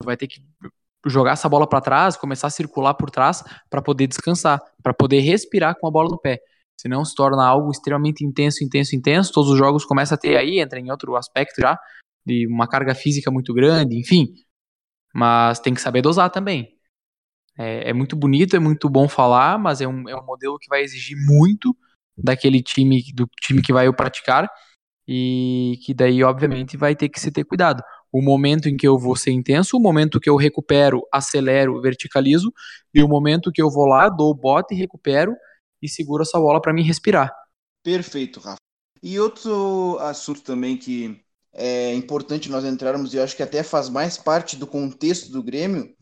[0.00, 0.42] Tu vai ter que
[1.06, 5.20] jogar essa bola para trás, começar a circular por trás para poder descansar, para poder
[5.20, 6.40] respirar com a bola no pé.
[6.78, 9.32] Senão se torna algo extremamente intenso, intenso, intenso.
[9.32, 11.78] Todos os jogos começam a ter aí, entra em outro aspecto já,
[12.24, 14.34] de uma carga física muito grande, enfim.
[15.14, 16.76] Mas tem que saber dosar também.
[17.58, 20.68] É, é muito bonito, é muito bom falar, mas é um, é um modelo que
[20.68, 21.74] vai exigir muito
[22.16, 24.50] daquele time, do time que vai o praticar,
[25.06, 27.82] e que daí, obviamente, vai ter que se ter cuidado.
[28.12, 32.52] O momento em que eu vou ser intenso, o momento que eu recupero, acelero, verticalizo,
[32.94, 35.34] e o momento que eu vou lá, dou o bote, recupero
[35.82, 37.32] e seguro essa bola para mim respirar.
[37.82, 38.56] Perfeito, Rafa.
[39.02, 41.20] E outro assunto também que
[41.52, 45.42] é importante nós entrarmos, e eu acho que até faz mais parte do contexto do
[45.42, 45.94] Grêmio,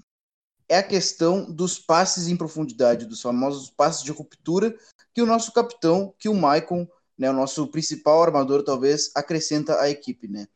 [0.68, 4.74] é a questão dos passes em profundidade, dos famosos passes de ruptura
[5.14, 9.88] que o nosso capitão, que o Maicon, né, o nosso principal armador, talvez, acrescenta à
[9.88, 10.46] equipe, né?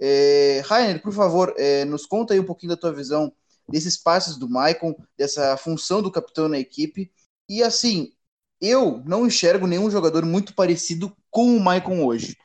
[0.00, 3.32] É, Rainer, por favor, é, nos conta aí um pouquinho da tua visão
[3.68, 7.10] desses passes do Maicon, dessa função do capitão na equipe.
[7.48, 8.12] E assim,
[8.60, 12.36] eu não enxergo nenhum jogador muito parecido com o Maicon hoje.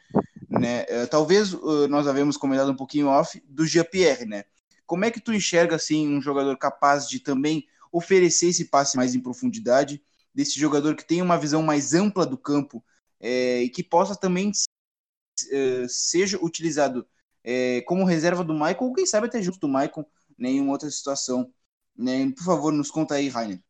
[0.49, 0.85] Né?
[0.87, 4.43] É, talvez uh, nós havemos comentado um pouquinho off do Jean-Pierre, né?
[4.85, 9.15] Como é que tu enxerga assim um jogador capaz de também oferecer esse passe mais
[9.15, 10.01] em profundidade
[10.33, 12.83] desse jogador que tem uma visão mais ampla do campo
[13.23, 14.51] é, e que possa também
[15.49, 17.07] é, seja utilizado
[17.41, 20.05] é, como reserva do Michael, ou quem sabe até junto do Michael
[20.37, 21.51] né, em outra situação.
[21.95, 22.29] Né?
[22.35, 23.63] Por favor, nos conta aí, Rainer.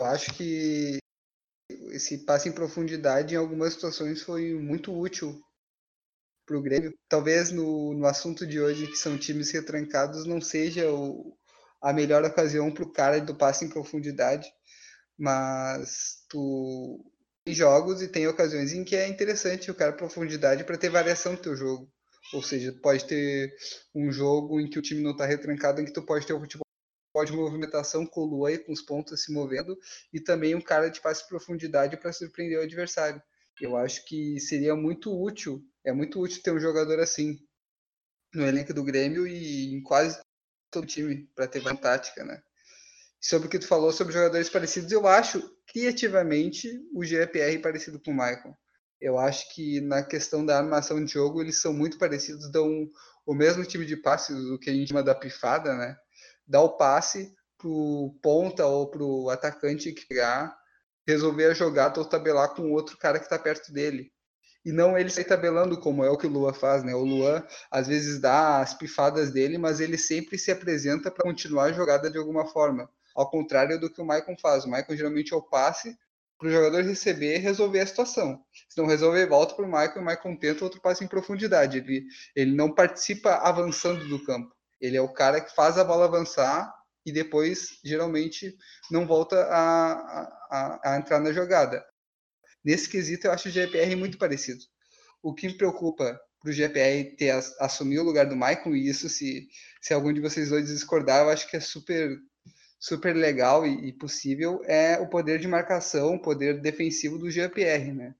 [0.00, 0.98] Eu acho que
[1.90, 5.42] esse passe em profundidade em algumas situações foi muito útil
[6.46, 6.96] para o Grêmio.
[7.08, 11.36] Talvez no, no assunto de hoje, que são times retrancados, não seja o,
[11.82, 14.48] a melhor ocasião para o cara do passe em profundidade,
[15.18, 17.04] mas tu
[17.54, 21.38] jogos e tem ocasiões em que é interessante o cara profundidade para ter variação no
[21.38, 21.90] teu jogo.
[22.32, 23.54] Ou seja, pode ter
[23.94, 26.40] um jogo em que o time não está retrancado, em que tu pode ter o
[26.40, 26.66] futebol
[27.24, 29.78] de movimentação com Lua com os pontos se movendo,
[30.12, 33.22] e também um cara de passe profundidade para surpreender o adversário.
[33.60, 37.38] Eu acho que seria muito útil, é muito útil ter um jogador assim
[38.34, 40.20] no elenco do Grêmio e em quase
[40.70, 42.42] todo time para ter vantagem né?
[43.28, 48.12] Sobre o que tu falou sobre jogadores parecidos, eu acho criativamente o GPR parecido com
[48.12, 48.56] o Michael.
[49.00, 52.88] Eu acho que na questão da armação de jogo eles são muito parecidos, dão
[53.26, 55.96] o mesmo tipo de passe, o que a gente chama da pifada, né?
[56.46, 60.56] Dá o passe pro ponta ou pro atacante criar,
[61.04, 64.12] resolver a jogada ou tabelar com outro cara que está perto dele
[64.64, 66.94] e não ele sair tabelando como é o que o Lua faz, né?
[66.94, 71.64] O Luan às vezes dá as pifadas dele, mas ele sempre se apresenta para continuar
[71.64, 72.88] a jogada de alguma forma.
[73.16, 74.64] Ao contrário do que o Maicon faz.
[74.64, 75.96] O Maicon geralmente é o passe
[76.38, 78.44] para o jogador receber e resolver a situação.
[78.68, 81.78] Se não resolver, volta para o Maicon o Maicon tenta outro passe em profundidade.
[81.78, 84.54] Ele, ele não participa avançando do campo.
[84.80, 86.72] Ele é o cara que faz a bola avançar
[87.06, 88.54] e depois, geralmente,
[88.90, 89.92] não volta a,
[90.50, 91.84] a, a entrar na jogada.
[92.64, 94.60] Nesse quesito, eu acho o GPR muito parecido.
[95.22, 99.08] O que me preocupa para o GPR ter assumir o lugar do Maicon, e isso,
[99.08, 99.48] se,
[99.80, 102.16] se algum de vocês dois discordar, eu acho que é super
[102.78, 107.92] super legal e, e, possível é o poder de marcação, o poder defensivo do GPR,
[107.92, 108.14] né?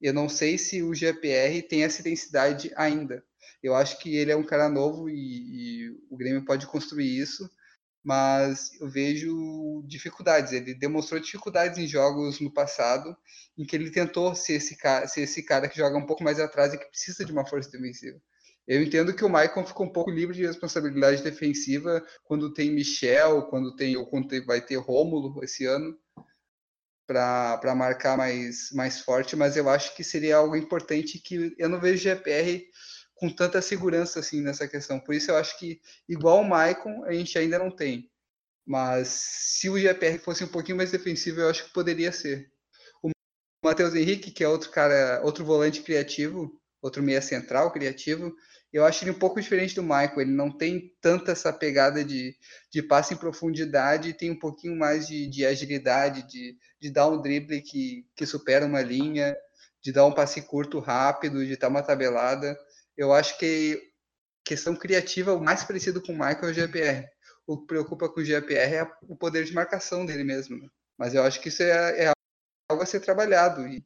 [0.00, 3.24] Eu não sei se o GPR tem essa intensidade ainda.
[3.62, 7.48] Eu acho que ele é um cara novo e, e o Grêmio pode construir isso,
[8.02, 10.52] mas eu vejo dificuldades.
[10.52, 13.16] Ele demonstrou dificuldades em jogos no passado,
[13.56, 16.40] em que ele tentou ser esse cara, ser esse cara que joga um pouco mais
[16.40, 18.20] atrás e que precisa de uma força defensiva.
[18.72, 23.42] Eu entendo que o Maicon ficou um pouco livre de responsabilidade defensiva quando tem Michel,
[23.42, 25.94] quando tem ou quando vai ter Rômulo esse ano
[27.06, 31.78] para marcar mais, mais forte, mas eu acho que seria algo importante que eu não
[31.78, 32.64] vejo GPR
[33.14, 34.98] com tanta segurança assim nessa questão.
[34.98, 38.10] Por isso eu acho que igual o Maicon a gente ainda não tem.
[38.64, 42.50] Mas se o GPR fosse um pouquinho mais defensivo, eu acho que poderia ser.
[43.02, 43.10] O
[43.62, 48.34] Matheus Henrique, que é outro cara, outro volante criativo, outro meia central criativo,
[48.72, 50.22] eu acho ele um pouco diferente do Michael.
[50.22, 52.34] Ele não tem tanta essa pegada de,
[52.70, 57.20] de passe em profundidade, tem um pouquinho mais de, de agilidade, de, de dar um
[57.20, 59.36] drible que, que supera uma linha,
[59.82, 62.58] de dar um passe curto rápido, de dar uma tabelada.
[62.96, 63.92] Eu acho que
[64.44, 67.08] questão criativa, o mais parecido com o Michael é o GPR.
[67.46, 70.56] O que preocupa com o GPR é o poder de marcação dele mesmo.
[70.58, 70.68] Né?
[70.96, 72.12] Mas eu acho que isso é, é
[72.70, 73.66] algo a ser trabalhado.
[73.66, 73.84] E,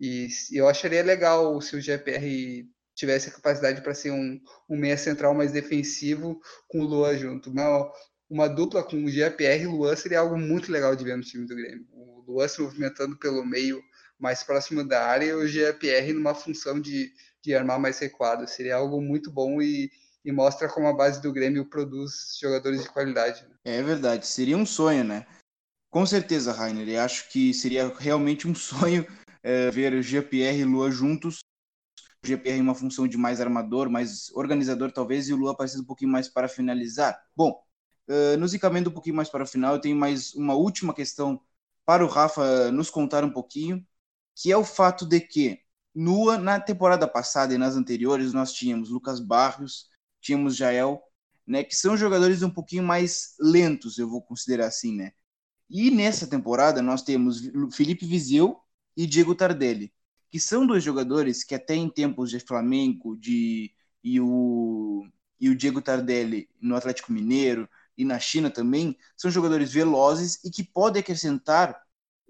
[0.00, 4.96] e eu acharia legal se o GPR tivesse a capacidade para ser um, um meia
[4.96, 7.50] central mais defensivo com o Luan junto.
[7.50, 7.92] Uma,
[8.28, 11.46] uma dupla com o GPR e Luan seria algo muito legal de ver no time
[11.46, 11.86] do Grêmio.
[11.92, 13.80] O Luan se movimentando pelo meio
[14.18, 17.12] mais próximo da área e o GPR numa função de,
[17.44, 18.48] de armar mais recuado.
[18.48, 19.90] Seria algo muito bom e,
[20.24, 23.42] e mostra como a base do Grêmio produz jogadores de qualidade.
[23.42, 23.54] Né?
[23.64, 25.26] É verdade, seria um sonho, né?
[25.90, 26.88] Com certeza, Rainer.
[26.88, 29.06] Eu acho que seria realmente um sonho
[29.42, 31.40] é, ver o GPR e Lua juntos
[32.26, 35.82] o GPR em uma função de mais armador, mais organizador talvez, e o Lua aparecendo
[35.82, 37.18] um pouquinho mais para finalizar.
[37.34, 37.62] Bom,
[38.08, 41.40] uh, nos encaminhando um pouquinho mais para o final, eu tenho mais uma última questão
[41.84, 43.86] para o Rafa nos contar um pouquinho,
[44.34, 45.60] que é o fato de que
[45.94, 49.88] no, na temporada passada e nas anteriores nós tínhamos Lucas Barrios,
[50.20, 51.02] tínhamos Jael,
[51.46, 55.12] né, que são jogadores um pouquinho mais lentos, eu vou considerar assim, né?
[55.70, 57.40] E nessa temporada nós temos
[57.72, 58.60] Felipe Vizeu
[58.96, 59.92] e Diego Tardelli
[60.30, 65.06] que são dois jogadores que até em tempos de Flamengo de, e, o,
[65.40, 70.50] e o Diego Tardelli no Atlético Mineiro e na China também, são jogadores velozes e
[70.50, 71.80] que podem acrescentar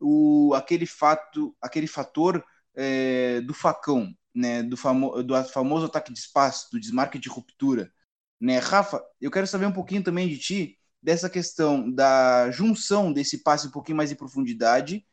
[0.00, 6.18] o, aquele, fato, aquele fator é, do facão, né, do, famo, do famoso ataque de
[6.18, 7.92] espaço, do desmarque de ruptura.
[8.40, 8.58] Né?
[8.58, 13.66] Rafa, eu quero saber um pouquinho também de ti, dessa questão da junção desse passe
[13.68, 15.06] um pouquinho mais em profundidade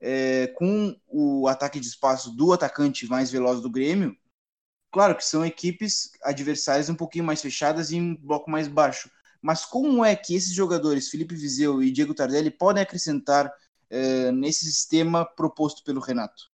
[0.00, 4.16] é, com o ataque de espaço do atacante mais veloz do Grêmio,
[4.90, 9.10] claro que são equipes adversárias um pouquinho mais fechadas e um bloco mais baixo.
[9.40, 13.52] Mas como é que esses jogadores, Felipe Vizeu e Diego Tardelli, podem acrescentar
[13.90, 16.50] é, nesse sistema proposto pelo Renato?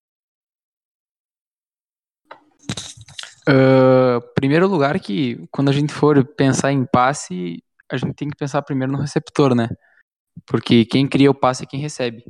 [3.48, 8.38] Uh, primeiro lugar que quando a gente for pensar em passe, a gente tem que
[8.38, 9.70] pensar primeiro no receptor, né?
[10.46, 12.24] Porque quem cria o passe é quem recebe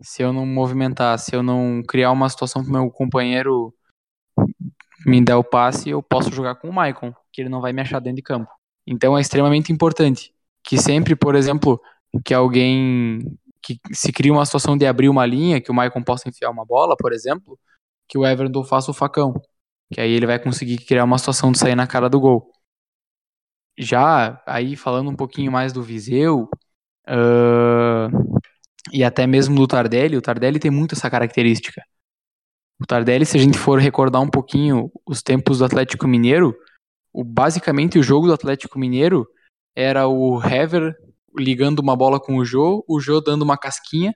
[0.00, 3.74] se eu não movimentar, se eu não criar uma situação para meu companheiro
[5.06, 7.80] me der o passe, eu posso jogar com o Maicon, que ele não vai me
[7.80, 8.50] achar dentro de campo.
[8.86, 11.80] Então é extremamente importante que sempre, por exemplo,
[12.24, 13.20] que alguém
[13.62, 16.64] que se cria uma situação de abrir uma linha, que o Maicon possa enfiar uma
[16.64, 17.58] bola, por exemplo,
[18.08, 19.34] que o Everton faça o facão,
[19.92, 22.50] que aí ele vai conseguir criar uma situação de sair na cara do gol.
[23.78, 26.48] Já aí falando um pouquinho mais do Viseu,
[27.08, 28.40] uh,
[28.92, 31.82] e até mesmo do Tardelli, o Tardelli tem muito essa característica.
[32.80, 36.56] O Tardelli, se a gente for recordar um pouquinho os tempos do Atlético Mineiro,
[37.12, 39.26] o, basicamente o jogo do Atlético Mineiro
[39.76, 40.94] era o Hever
[41.36, 44.14] ligando uma bola com o Jô, o Jô dando uma casquinha,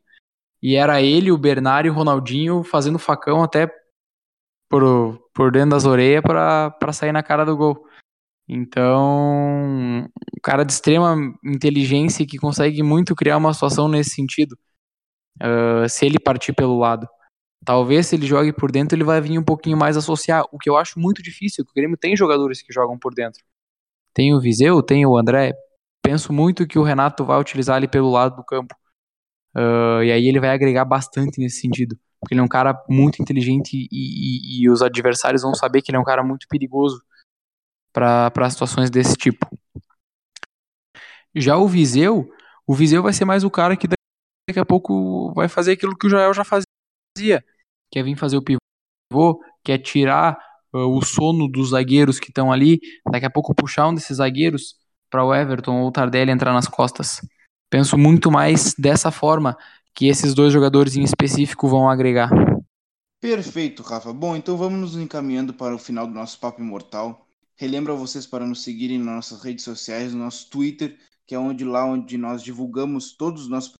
[0.63, 3.71] e era ele, o Bernard e o Ronaldinho fazendo facão até
[4.69, 7.87] por, por dentro das orelhas para sair na cara do gol.
[8.49, 14.57] Então, um cara de extrema inteligência que consegue muito criar uma situação nesse sentido.
[15.43, 17.09] Uh, se ele partir pelo lado.
[17.65, 20.69] Talvez se ele jogue por dentro, ele vai vir um pouquinho mais associar, o que
[20.69, 23.43] eu acho muito difícil, porque o Grêmio tem jogadores que jogam por dentro.
[24.13, 25.55] Tem o Viseu, tem o André.
[26.03, 28.75] Penso muito que o Renato vai utilizar ele pelo lado do campo.
[29.57, 31.99] Uh, e aí ele vai agregar bastante nesse sentido.
[32.21, 35.91] Porque ele é um cara muito inteligente e, e, e os adversários vão saber que
[35.91, 37.03] ele é um cara muito perigoso
[37.95, 39.49] para situações desse tipo.
[41.35, 42.29] Já o Viseu,
[42.67, 46.07] o Viseu vai ser mais o cara que daqui a pouco vai fazer aquilo que
[46.07, 47.45] o Joel já fazia,
[47.91, 50.37] que é vir fazer o pivô, que é tirar
[50.73, 52.81] uh, o sono dos zagueiros que estão ali,
[53.11, 54.77] daqui a pouco puxar um desses zagueiros
[55.09, 57.21] para o Everton ou o Tardelli entrar nas costas.
[57.71, 59.57] penso muito mais dessa forma
[59.95, 62.31] que esses dois jogadores em específico vão agregar.
[63.21, 64.13] Perfeito, Rafa.
[64.13, 67.24] Bom, então vamos nos encaminhando para o final do nosso Papo Imortal.
[67.57, 71.39] Relembro a vocês para nos seguirem nas nossas redes sociais, no nosso Twitter, que é
[71.39, 73.75] onde lá onde nós divulgamos todos os nossos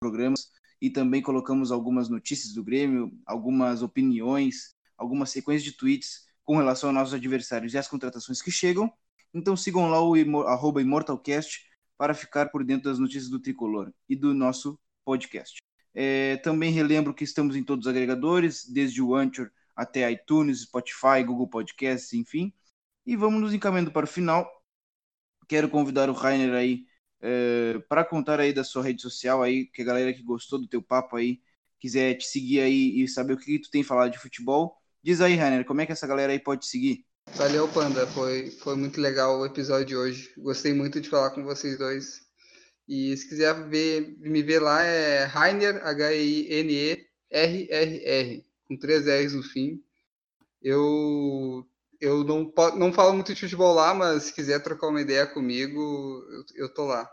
[0.00, 0.48] programas
[0.80, 6.88] e também colocamos algumas notícias do Grêmio, algumas opiniões, algumas sequências de tweets com relação
[6.88, 8.90] aos nossos adversários e as contratações que chegam.
[9.34, 10.14] Então sigam lá o
[10.46, 11.64] arroba ImortalCast
[11.98, 15.58] para ficar por dentro das notícias do Tricolor e do nosso podcast.
[15.92, 21.22] É, também relembro que estamos em todos os agregadores, desde o Anchor até iTunes, Spotify,
[21.24, 22.52] Google Podcasts, enfim.
[23.06, 24.48] E vamos nos encaminhando para o final.
[25.48, 26.84] Quero convidar o Rainer aí
[27.20, 30.68] é, para contar aí da sua rede social aí, que a galera que gostou do
[30.68, 31.40] teu papo aí
[31.78, 34.76] quiser te seguir aí e saber o que, tu tem falado de futebol.
[35.02, 37.04] Diz aí, Rainer, como é que essa galera aí pode te seguir?
[37.34, 38.06] Valeu, Panda.
[38.08, 40.30] Foi, foi muito legal o episódio de hoje.
[40.36, 42.28] Gostei muito de falar com vocês dois.
[42.86, 47.06] E se quiser ver, me ver lá, é Rainer, H-I-N-E-R-R-R,
[48.64, 49.82] com três R's no fim.
[50.60, 51.66] Eu
[52.56, 56.64] não, não falo muito de futebol lá, mas se quiser trocar uma ideia comigo, eu,
[56.64, 57.08] eu tô lá,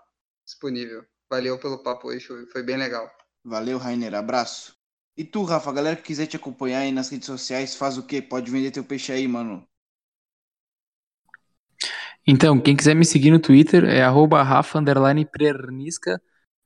[0.45, 1.03] disponível.
[1.29, 3.09] Valeu pelo papo hoje, foi, foi bem legal.
[3.43, 4.15] Valeu, Rainer.
[4.15, 4.75] Abraço.
[5.17, 8.05] E tu, Rafa, a galera que quiser te acompanhar aí nas redes sociais, faz o
[8.05, 8.21] quê?
[8.21, 9.67] Pode vender teu peixe aí, mano.
[12.25, 16.21] Então, quem quiser me seguir no Twitter é rafa_prernisca.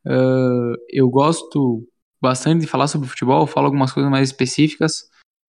[0.05, 1.87] Uh, eu gosto
[2.19, 5.07] bastante de falar sobre futebol, falo algumas coisas mais específicas,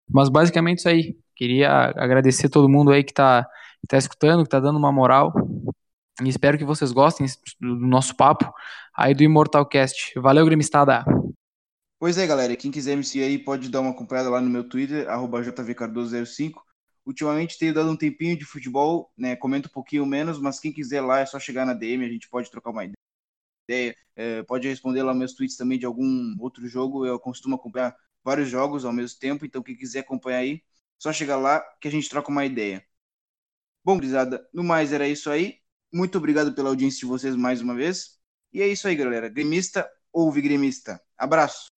[0.08, 1.18] mas basicamente isso aí.
[1.34, 3.46] Queria agradecer todo mundo aí que está
[3.88, 5.32] tá escutando, que está dando uma moral.
[6.22, 7.26] E espero que vocês gostem
[7.60, 8.52] do nosso papo
[8.94, 10.12] aí do Immortalcast.
[10.20, 11.04] Valeu, gremistada!
[11.98, 12.56] Pois é, galera.
[12.56, 16.54] Quem quiser me seguir aí pode dar uma acompanhada lá no meu Twitter, jvcardoso05.
[17.06, 19.34] Ultimamente tenho dado um tempinho de futebol, né?
[19.36, 22.28] Comento um pouquinho menos, mas quem quiser lá é só chegar na DM, a gente
[22.28, 22.84] pode trocar uma
[23.68, 23.96] ideia.
[24.14, 27.06] É, pode responder lá meus tweets também de algum outro jogo.
[27.06, 30.62] Eu costumo acompanhar vários jogos ao mesmo tempo, então quem quiser acompanhar aí,
[31.02, 32.86] só chegar lá que a gente troca uma ideia.
[33.84, 35.58] Bom, gurizada, no mais era isso aí.
[35.92, 38.20] Muito obrigado pela audiência de vocês mais uma vez.
[38.52, 39.28] E é isso aí, galera.
[39.28, 41.02] Gremista ouve gremista.
[41.18, 41.71] Abraço.